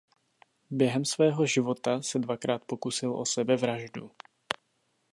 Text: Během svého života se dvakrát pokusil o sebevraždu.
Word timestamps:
Během 0.69 1.05
svého 1.05 1.45
života 1.45 2.01
se 2.01 2.19
dvakrát 2.19 2.65
pokusil 2.65 3.15
o 3.17 3.25
sebevraždu. 3.25 4.11